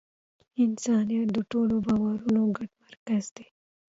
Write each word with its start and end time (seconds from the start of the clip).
انسانیت 0.63 1.27
د 1.35 1.37
ټولو 1.51 1.75
باورونو 1.85 2.41
ګډ 2.57 2.71
مرکز 2.83 3.25
دی. 3.35 3.47